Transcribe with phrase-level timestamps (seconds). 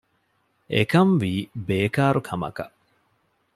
[0.73, 1.31] އެކަންވީ
[1.67, 2.73] ބޭކާރު ކަމަކަށް